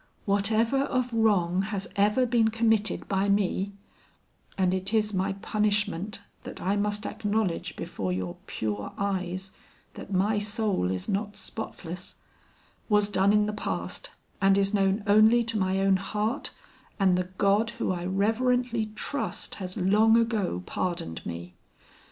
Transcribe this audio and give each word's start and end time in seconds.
Whatever 0.25 0.79
of 0.79 1.13
wrong 1.13 1.61
has 1.61 1.87
ever 1.95 2.25
been 2.25 2.47
committed 2.47 3.07
by 3.07 3.29
me 3.29 3.73
and 4.57 4.73
it 4.73 4.95
is 4.95 5.13
my 5.13 5.33
punishment 5.33 6.21
that 6.41 6.59
I 6.59 6.75
must 6.75 7.05
acknowledge 7.05 7.75
before 7.75 8.11
your 8.11 8.37
pure 8.47 8.93
eyes 8.97 9.51
that 9.93 10.11
my 10.11 10.39
soul 10.39 10.89
is 10.89 11.07
not 11.07 11.37
spotless 11.37 12.15
was 12.89 13.09
done 13.09 13.31
in 13.31 13.45
the 13.45 13.53
past, 13.53 14.09
and 14.41 14.57
is 14.57 14.73
known 14.73 15.03
only 15.05 15.43
to 15.43 15.59
my 15.59 15.77
own 15.79 15.97
heart 15.97 16.49
and 16.99 17.15
the 17.15 17.29
God 17.37 17.69
who 17.77 17.91
I 17.91 18.03
reverently 18.03 18.87
trust 18.95 19.53
has 19.61 19.77
long 19.77 20.17
ago 20.17 20.63
pardoned 20.65 21.23
me. 21.27 21.53